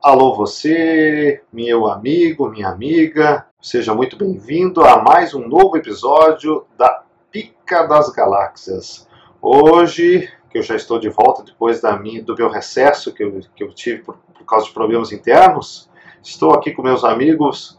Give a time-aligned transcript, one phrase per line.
[0.00, 7.02] Alô você, meu amigo, minha amiga, seja muito bem-vindo a mais um novo episódio da
[7.32, 9.08] Pica das Galáxias.
[9.42, 13.40] Hoje, que eu já estou de volta depois da minha, do meu recesso que eu,
[13.56, 15.90] que eu tive por, por causa de problemas internos,
[16.22, 17.76] estou aqui com meus amigos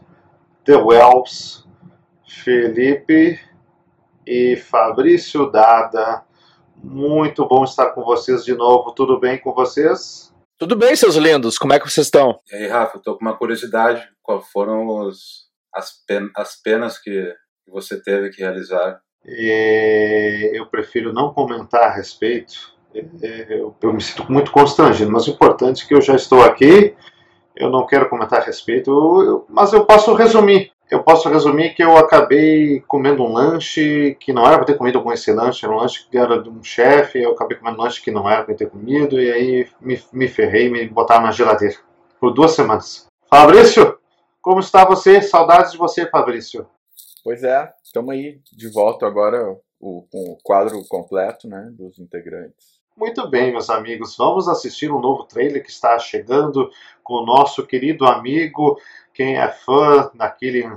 [0.66, 1.64] The Wells,
[2.28, 3.40] Felipe
[4.26, 6.22] e Fabrício Dada.
[6.84, 8.92] Muito bom estar com vocês de novo.
[8.92, 10.30] Tudo bem com vocês?
[10.60, 11.56] Tudo bem, seus lindos?
[11.56, 12.38] Como é que vocês estão?
[12.52, 14.06] E aí, Rafa, eu tô com uma curiosidade.
[14.22, 17.34] Qual foram os, as, pen, as penas que
[17.66, 19.00] você teve que realizar?
[19.26, 22.74] É, eu prefiro não comentar a respeito.
[22.94, 26.42] É, eu, eu, me sinto muito constrangido, mas o importante é que eu já estou
[26.42, 26.94] aqui.
[27.56, 31.84] Eu não quero comentar a respeito, eu, mas eu posso resumir eu posso resumir que
[31.84, 35.72] eu acabei comendo um lanche que não era para ter comido com esse lanche, era
[35.72, 38.44] um lanche que era de um chefe, eu acabei comendo um lanche que não era
[38.44, 41.76] para ter comido, e aí me, me ferrei e me botaram na geladeira
[42.18, 43.06] por duas semanas.
[43.28, 43.98] Fabrício,
[44.42, 45.22] como está você?
[45.22, 46.66] Saudades de você, Fabrício.
[47.22, 52.80] Pois é, estamos aí de volta agora o, com o quadro completo né, dos integrantes.
[52.96, 56.70] Muito bem, meus amigos, vamos assistir um novo trailer que está chegando
[57.02, 58.76] com o nosso querido amigo
[59.14, 60.70] quem é fã daquele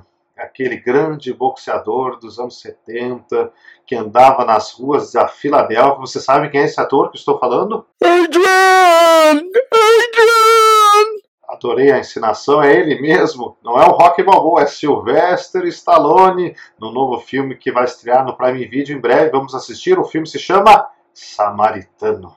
[0.43, 3.51] aquele grande boxeador dos anos 70
[3.85, 5.99] que andava nas ruas da Filadélfia.
[5.99, 7.85] Você sabe quem é esse ator que estou falando?
[8.03, 9.41] Adrian!
[9.71, 11.23] Adrian!
[11.47, 13.57] Adorei a ensinação, é ele mesmo.
[13.63, 18.35] Não é o Rock Balboa, é Sylvester Stallone, no novo filme que vai estrear no
[18.35, 19.29] Prime Video em breve.
[19.29, 19.97] Vamos assistir.
[19.97, 22.33] O filme se chama Samaritano.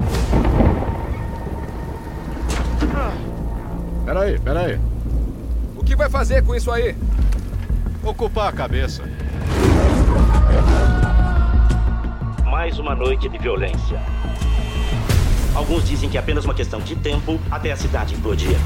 [4.04, 4.78] Peraí, peraí
[5.86, 6.96] que vai fazer com isso aí?
[8.06, 9.02] Ocupar a cabeça.
[12.44, 14.00] Mais uma noite de violência.
[15.56, 18.56] Alguns dizem que é apenas uma questão de tempo até a cidade implodir.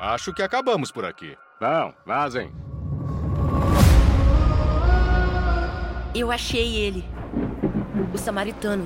[0.00, 1.36] Acho que acabamos por aqui.
[1.60, 2.50] Não, vazem.
[6.12, 7.04] Eu achei ele.
[8.12, 8.84] O samaritano.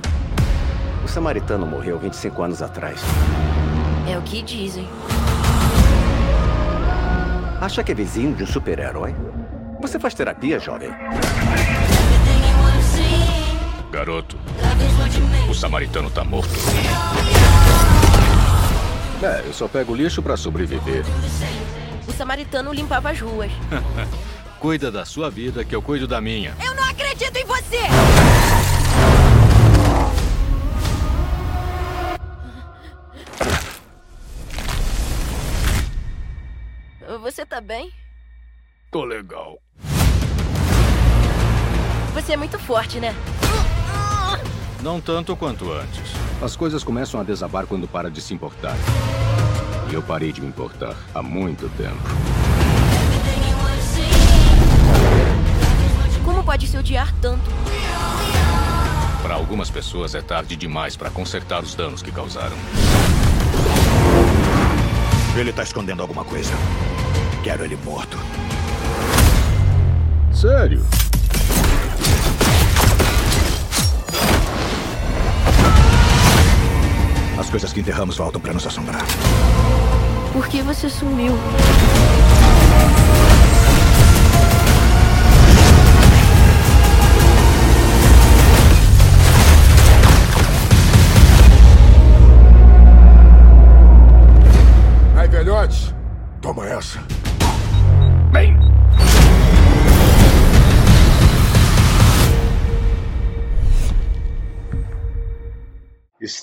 [1.03, 3.01] O samaritano morreu 25 anos atrás.
[4.07, 4.87] É o que dizem.
[7.61, 9.13] Acha que é vizinho de um super-herói?
[9.81, 10.89] Você faz terapia, jovem?
[13.91, 14.37] Garoto,
[15.49, 16.53] o samaritano tá morto.
[19.21, 21.03] É, eu só pego lixo para sobreviver.
[22.07, 23.51] O samaritano limpava as ruas.
[24.57, 26.55] Cuida da sua vida que eu cuido da minha.
[26.65, 27.79] Eu não acredito em você!
[37.49, 37.91] Tá bem?
[38.91, 39.59] Tô legal.
[42.13, 43.15] Você é muito forte, né?
[44.83, 46.13] Não tanto quanto antes.
[46.41, 48.75] As coisas começam a desabar quando para de se importar.
[49.89, 51.97] E eu parei de me importar há muito tempo.
[56.23, 57.49] Como pode se odiar tanto?
[59.23, 62.55] Para algumas pessoas é tarde demais para consertar os danos que causaram.
[65.35, 66.53] Ele tá escondendo alguma coisa.
[67.43, 68.17] Quero ele morto.
[70.33, 70.85] Sério?
[77.39, 79.05] As coisas que enterramos voltam para nos assombrar.
[80.33, 81.33] Por que você sumiu?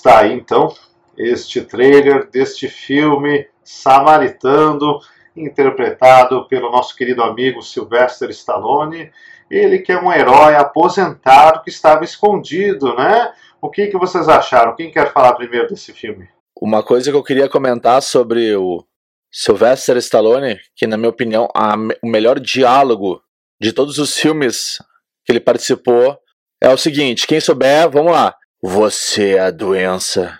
[0.07, 0.73] Está aí então
[1.17, 5.01] este trailer deste filme Samaritano,
[5.35, 9.11] interpretado pelo nosso querido amigo Sylvester Stallone.
[9.51, 13.33] Ele que é um herói aposentado que estava escondido, né?
[13.61, 14.77] O que, que vocês acharam?
[14.77, 16.29] Quem quer falar primeiro desse filme?
[16.61, 18.85] Uma coisa que eu queria comentar sobre o
[19.29, 23.21] Sylvester Stallone, que na minha opinião a, o melhor diálogo
[23.59, 24.77] de todos os filmes
[25.25, 26.17] que ele participou
[26.63, 28.33] é o seguinte: quem souber, vamos lá.
[28.69, 30.37] Você é a doença,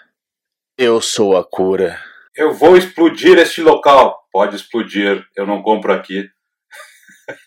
[0.78, 1.98] eu sou a cura.
[2.36, 4.22] Eu vou explodir este local.
[4.34, 6.30] Pode explodir, eu não compro aqui.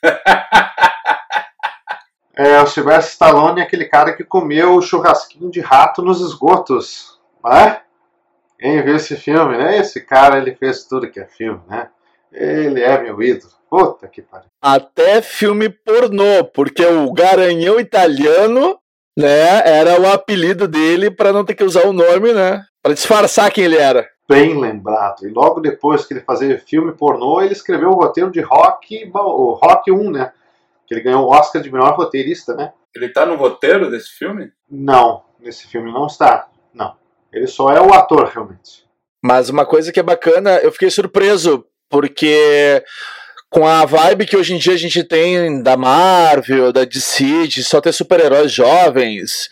[2.34, 7.20] é, o Sylvester Stallone é aquele cara que comeu o churrasquinho de rato nos esgotos,
[7.44, 7.82] não é?
[8.58, 9.76] Quem viu esse filme, né?
[9.76, 11.90] Esse cara, ele fez tudo que é filme, né?
[12.32, 13.52] Ele é meu ídolo.
[13.68, 14.48] Puta que pariu.
[14.62, 18.80] Até filme pornô, porque o Garanhão Italiano
[19.16, 19.62] Né?
[19.64, 22.64] Era o apelido dele para não ter que usar o nome, né?
[22.82, 24.08] Para disfarçar quem ele era.
[24.28, 25.26] Bem lembrado.
[25.26, 29.52] E logo depois que ele fazia filme pornô, ele escreveu o roteiro de Rock, o
[29.54, 30.32] Rock 1, né?
[30.86, 32.72] Que ele ganhou o Oscar de melhor roteirista, né?
[32.94, 34.52] Ele tá no roteiro desse filme?
[34.68, 36.48] Não, nesse filme não está.
[36.72, 36.94] Não.
[37.32, 38.84] Ele só é o ator, realmente.
[39.22, 42.82] Mas uma coisa que é bacana, eu fiquei surpreso, porque
[43.50, 47.64] com a vibe que hoje em dia a gente tem da Marvel, da DC, de
[47.64, 49.48] só ter super-heróis jovens,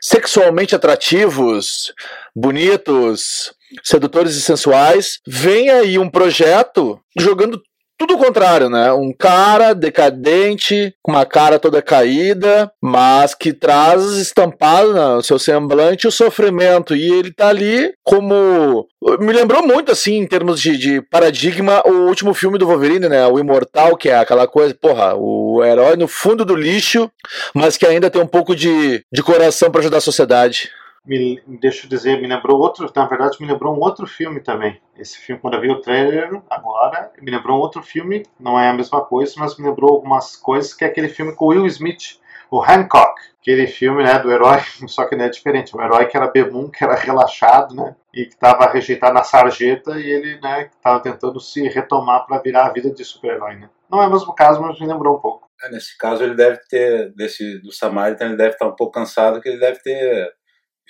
[0.00, 1.92] sexualmente atrativos,
[2.34, 3.52] bonitos,
[3.84, 7.62] sedutores e sensuais, vem aí um projeto jogando
[8.02, 8.92] tudo o contrário, né?
[8.92, 16.08] Um cara decadente, com uma cara toda caída, mas que traz estampado no seu semblante
[16.08, 16.96] o sofrimento.
[16.96, 18.88] E ele tá ali como.
[19.20, 23.24] Me lembrou muito, assim, em termos de, de paradigma, o último filme do Wolverine, né?
[23.28, 27.08] O Imortal, que é aquela coisa, porra, o herói no fundo do lixo,
[27.54, 30.70] mas que ainda tem um pouco de, de coração para ajudar a sociedade
[31.04, 34.80] me, deixa eu dizer, me lembrou outro, na verdade me lembrou um outro filme também.
[34.96, 38.68] Esse filme, quando eu vi o trailer agora, me lembrou um outro filme, não é
[38.68, 42.20] a mesma coisa, mas me lembrou algumas coisas, que é aquele filme com Will Smith,
[42.50, 43.20] o Hancock.
[43.40, 46.70] Aquele filme, né, do herói, só que não é diferente, um herói que era bebum,
[46.70, 51.40] que era relaxado, né, e que estava rejeitado na sarjeta, e ele, né, estava tentando
[51.40, 53.68] se retomar para virar a vida de super-herói, né.
[53.90, 55.48] Não é o mesmo caso, mas me lembrou um pouco.
[55.64, 59.40] É, nesse caso, ele deve ter, desse, do Samaritan, ele deve estar um pouco cansado,
[59.40, 60.32] que ele deve ter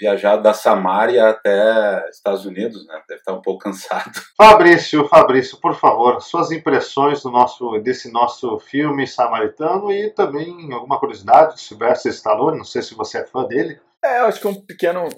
[0.02, 3.00] viajado da Samária até Estados Unidos, né?
[3.08, 4.10] Deve estar um pouco cansado.
[4.36, 10.98] Fabrício, Fabrício, por favor, suas impressões do nosso, desse nosso filme samaritano e também alguma
[10.98, 13.78] curiosidade de Sylvester Stallone, não sei se você é fã dele.
[14.04, 15.08] É, eu acho que um pequeno,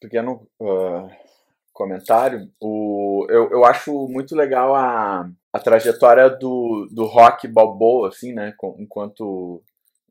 [0.00, 1.10] pequeno uh,
[1.70, 2.48] comentário.
[2.58, 8.54] O, eu, eu acho muito legal a, a trajetória do, do rock Balboa, assim, né?
[8.78, 9.62] Enquanto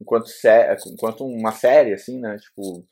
[0.01, 2.37] enquanto, sé enquanto uma série, assim, né?
[2.37, 2.83] Tipo,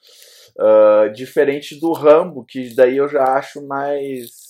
[0.60, 4.50] uh, diferente do Rambo, que daí eu já acho mais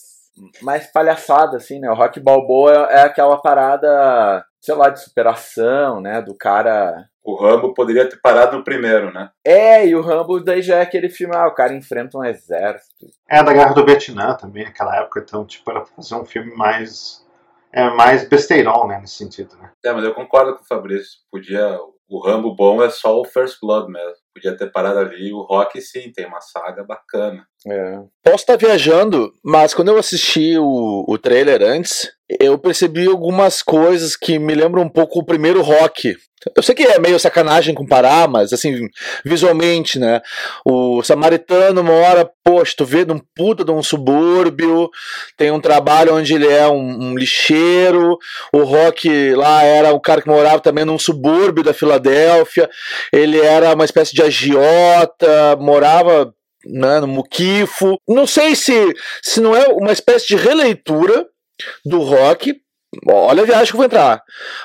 [0.61, 1.89] mais palhaçada, assim, né?
[1.89, 6.21] O Rock Balboa é, é aquela parada, sei lá, de superação, né?
[6.21, 7.05] Do cara.
[7.21, 9.29] O Rambo poderia ter parado no primeiro, né?
[9.45, 13.07] É, e o Rambo daí já é aquele filme, ah, o cara enfrenta um exército.
[13.29, 17.27] É, da Guerra do Vietnã também, naquela época, então, tipo, era fazer um filme mais.
[17.71, 19.71] É mais besteirão, né, nesse sentido, né?
[19.85, 21.19] É, mas eu concordo com o Fabrício.
[21.29, 21.77] Podia
[22.09, 24.15] o Rambo bom é só o First Blood mesmo.
[24.39, 25.33] Podia ter parado ali.
[25.33, 27.45] O Rock, sim, tem uma saga bacana.
[27.67, 27.99] É.
[28.23, 32.09] Posso estar viajando, mas quando eu assisti o, o trailer antes,
[32.39, 36.15] eu percebi algumas coisas que me lembram um pouco o primeiro Rock.
[36.55, 38.87] Eu sei que é meio sacanagem comparar, mas assim,
[39.25, 40.21] visualmente, né?
[40.63, 44.89] O samaritano mora, poxa, tu vê num puta de um subúrbio,
[45.35, 48.17] tem um trabalho onde ele é um, um, lixeiro,
[48.53, 52.69] o Rock lá era o cara que morava também num subúrbio da Filadélfia,
[53.11, 56.33] ele era uma espécie de agiota, morava
[56.65, 57.97] né, no Muquifo.
[58.07, 61.25] Não sei se, se não é uma espécie de releitura
[61.85, 62.55] do Rock.
[63.07, 64.21] Olha a viagem que eu vou entrar.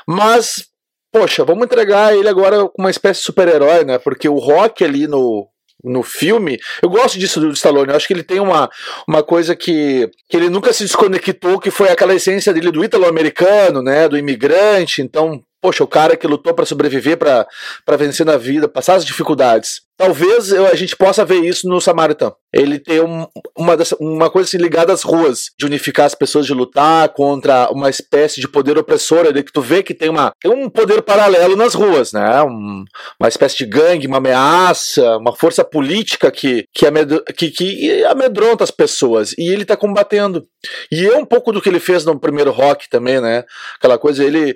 [0.07, 0.67] Mas
[1.15, 3.99] poxa, vamos entregar ele agora com uma espécie de super-herói, né?
[3.99, 5.49] Porque o Rock ali no,
[5.85, 8.69] no filme, eu gosto disso do Stallone, eu acho que ele tem uma,
[9.07, 13.81] uma coisa que, que ele nunca se desconectou, que foi aquela essência dele do ítalo-americano,
[13.81, 18.69] né, do imigrante, então poxa, o cara que lutou para sobreviver, para vencer na vida,
[18.69, 19.81] passar as dificuldades.
[19.97, 22.33] Talvez eu, a gente possa ver isso no Samaritan.
[22.53, 26.53] Ele tem um, uma, uma coisa assim ligada às ruas, de unificar as pessoas, de
[26.53, 30.53] lutar contra uma espécie de poder opressor, ali, que tu vê que tem, uma, tem
[30.53, 32.43] um poder paralelo nas ruas, né?
[32.43, 32.85] Um,
[33.19, 36.87] uma espécie de gangue, uma ameaça, uma força política que, que,
[37.35, 39.33] que, que amedronta as pessoas.
[39.39, 40.45] E ele tá combatendo.
[40.93, 43.45] E é um pouco do que ele fez no primeiro rock também, né?
[43.79, 44.55] Aquela coisa, ele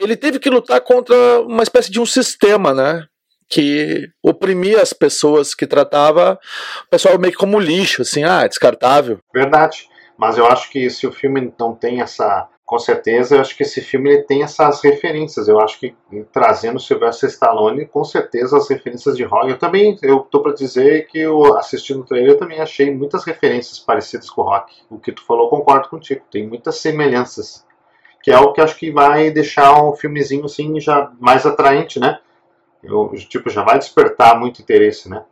[0.00, 3.06] ele teve que lutar contra uma espécie de um sistema, né?
[3.48, 6.38] Que oprimia as pessoas que tratava
[6.86, 9.18] o pessoal meio que como lixo, assim, ah, é descartável.
[9.32, 9.88] Verdade.
[10.16, 12.48] Mas eu acho que se o filme não tem essa.
[12.64, 15.48] Com certeza, eu acho que esse filme ele tem essas referências.
[15.48, 15.94] Eu acho que
[16.32, 19.50] trazendo Sylvester Stallone, com certeza as referências de rock.
[19.50, 23.22] Eu também, eu tô para dizer que eu assistindo o trailer, eu também achei muitas
[23.24, 24.74] referências parecidas com o rock.
[24.88, 26.22] O que tu falou, concordo contigo.
[26.30, 27.66] Tem muitas semelhanças
[28.24, 32.18] que é o que acho que vai deixar um filmezinho assim já mais atraente, né?
[32.82, 35.22] Eu, tipo, já vai despertar muito interesse, né?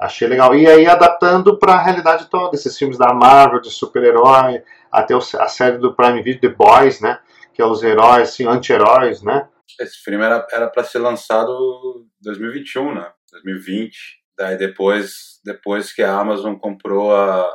[0.00, 0.54] Achei legal.
[0.54, 5.48] E aí adaptando para a realidade toda, esses filmes da Marvel, de super-herói, até a
[5.48, 7.20] série do Prime Video, The Boys, né?
[7.52, 9.46] Que é os heróis, assim, anti-heróis, né?
[9.78, 11.52] Esse filme era para ser lançado
[12.00, 13.12] em 2021, né?
[13.30, 13.94] 2020.
[14.38, 17.46] Daí depois, depois que a Amazon comprou a,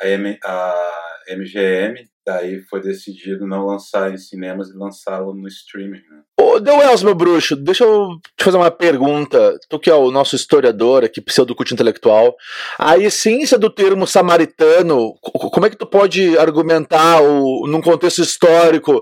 [0.00, 0.92] a, M, a
[1.36, 6.02] MGM, Daí foi decidido não lançar em cinemas e lançá-lo no streaming.
[6.10, 6.22] Né?
[6.40, 9.56] Ô, The Wells, meu bruxo, deixa eu te fazer uma pergunta.
[9.68, 12.34] Tu que é o nosso historiador aqui, pseudo-culto intelectual.
[12.80, 19.00] A essência do termo samaritano, como é que tu pode argumentar o, num contexto histórico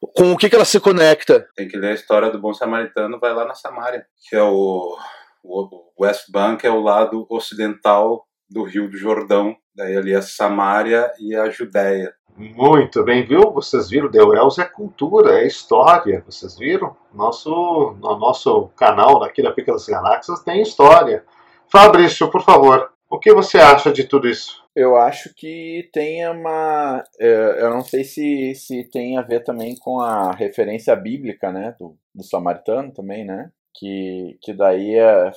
[0.00, 1.46] com o que, que ela se conecta?
[1.54, 4.96] Tem que ler a história do bom samaritano, vai lá na Samária, que é o,
[5.44, 9.54] o West Bank, é o lado ocidental do Rio do Jordão.
[9.74, 12.14] Daí ali a Samária e a Judéia.
[12.36, 13.50] Muito bem, viu?
[13.52, 16.22] Vocês viram, The Wells é cultura, é história.
[16.26, 16.96] Vocês viram?
[17.12, 21.24] Nosso, no nosso canal daqui da Pica das Galáxias tem história.
[21.70, 24.62] Fabrício, por favor, o que você acha de tudo isso?
[24.74, 27.04] Eu acho que tem uma.
[27.18, 31.74] Eu não sei se, se tem a ver também com a referência bíblica, né?
[31.78, 33.50] Do, do samaritano também, né?
[33.74, 35.30] Que, que daí é,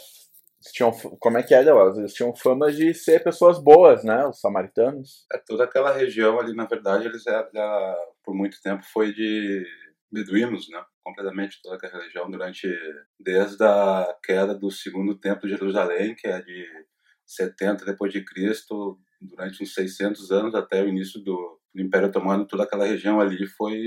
[0.71, 4.25] tinham, como é que é, Eles tinham fama de ser pessoas boas, né?
[4.27, 5.25] Os samaritanos.
[5.31, 9.65] É, toda aquela região ali, na verdade, eles já, já por muito tempo foi de
[10.11, 10.83] beduínos, né?
[11.03, 12.67] Completamente toda aquela região durante
[13.19, 16.65] desde a queda do segundo templo de Jerusalém, que é de
[17.25, 22.47] 70 depois de Cristo, durante uns 600 anos até o início do, do Império Otomano,
[22.47, 23.77] toda aquela região ali foi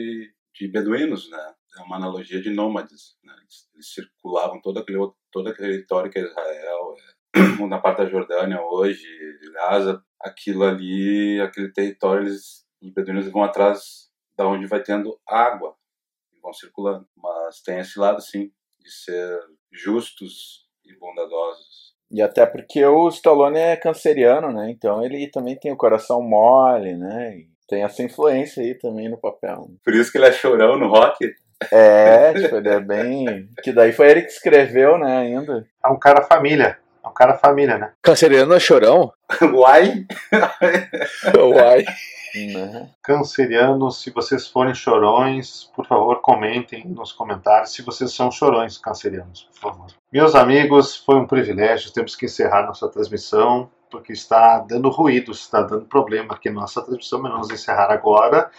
[0.55, 1.55] de beduínos, né?
[1.79, 3.33] É uma analogia de nômades, né?
[3.41, 4.99] eles, eles circulavam todo aquele
[5.31, 7.19] todo aquele território que é Israel, é,
[7.67, 9.07] na parte da Jordânia hoje,
[9.53, 15.75] Gaza, aquilo ali, aquele território, eles, os beduínos vão atrás da onde vai tendo água,
[16.33, 17.07] e vão circulando.
[17.17, 19.41] Mas tem esse lado, sim, de ser
[19.73, 21.95] justos e bondadosos.
[22.11, 24.71] E até porque o Stallone é canceriano, né?
[24.71, 27.37] Então ele também tem o coração mole, né?
[27.37, 29.69] E tem essa influência aí também no papel.
[29.85, 31.35] Por isso que ele é chorão no rock?
[31.73, 33.49] É, tipo, ele é bem.
[33.63, 35.67] Que daí foi ele que escreveu, né, ainda.
[35.85, 36.79] É um cara família.
[37.05, 37.93] É um cara família, né?
[38.03, 39.13] Canceriano é chorão?
[39.55, 40.07] Uai?
[41.37, 41.85] Uai.
[42.35, 42.91] Né?
[43.03, 49.49] Cancerianos, se vocês forem chorões, por favor, comentem nos comentários se vocês são chorões cancerianos,
[49.55, 49.87] por favor.
[50.13, 51.93] Meus amigos, foi um privilégio.
[51.93, 56.83] Temos que encerrar nossa transmissão porque está dando ruído, está dando problema aqui na nossa
[56.83, 58.51] transmissão, mas vamos encerrar agora.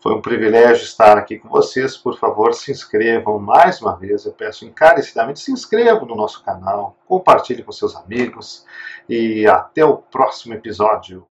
[0.00, 1.96] Foi um privilégio estar aqui com vocês.
[1.96, 4.24] Por favor, se inscrevam mais uma vez.
[4.24, 8.64] Eu peço encarecidamente, se inscrevam no nosso canal, compartilhe com seus amigos
[9.08, 11.26] e até o próximo episódio.